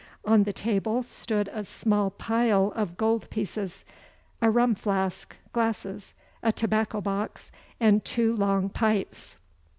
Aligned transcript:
On 0.25 0.41
the 0.45 0.51
table 0.51 1.03
stood 1.03 1.47
a 1.49 1.63
small 1.63 2.09
pile 2.09 2.73
of 2.75 2.97
gold 2.97 3.29
pieces, 3.29 3.85
a 4.41 4.49
rum 4.49 4.73
flask, 4.73 5.35
glasses, 5.53 6.15
a 6.41 6.51
tobacco 6.51 7.01
box, 7.01 7.51
and 7.79 8.03
two 8.03 8.35
long 8.35 8.67
pipes. 8.69 9.37